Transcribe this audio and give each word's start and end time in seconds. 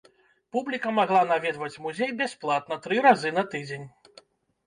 Публіка 0.53 0.93
магла 0.99 1.19
наведваць 1.31 1.81
музей 1.83 2.13
бясплатна 2.21 2.77
тры 2.85 2.95
разы 3.09 3.35
на 3.39 3.43
тыдзень. 3.51 3.85